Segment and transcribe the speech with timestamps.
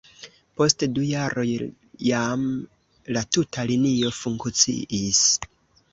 [0.59, 1.43] Post du jaroj
[2.07, 2.47] jam
[3.19, 5.25] la tuta linio funkciis.